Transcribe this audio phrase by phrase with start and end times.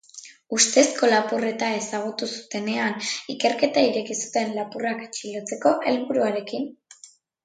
[0.55, 2.95] Ustezko lapurreta ezagutu zutenean,
[3.35, 6.67] ikerketa ireki zuten, lapurrak atxilotzeko helburuarekin.